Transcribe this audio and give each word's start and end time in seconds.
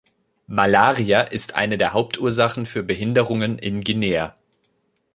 Malaria 0.47 1.19
ist 1.21 1.53
eine 1.53 1.77
der 1.77 1.93
Hauptursachen 1.93 2.65
für 2.65 2.81
Behinderungen 2.81 3.59
in 3.59 3.83
Guinea. 3.83 4.35